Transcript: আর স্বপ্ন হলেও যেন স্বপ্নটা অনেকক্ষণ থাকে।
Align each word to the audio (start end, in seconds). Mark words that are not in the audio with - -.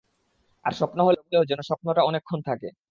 আর 0.65 0.73
স্বপ্ন 0.73 0.99
হলেও 1.01 1.43
যেন 1.45 1.59
স্বপ্নটা 1.61 2.01
অনেকক্ষণ 2.03 2.39
থাকে। 2.41 2.67